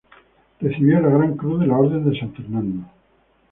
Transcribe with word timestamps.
Recibió 0.59 0.99
la 0.99 1.09
Gran 1.09 1.37
Cruz 1.37 1.59
de 1.59 1.67
la 1.67 1.77
Orden 1.77 2.09
de 2.09 2.19
San 2.19 2.33
Fernando. 2.33 2.87